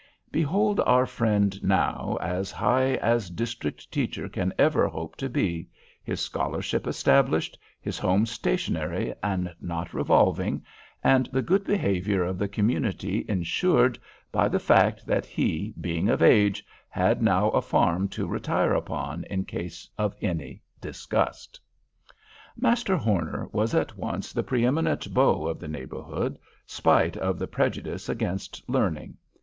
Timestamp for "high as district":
2.49-3.91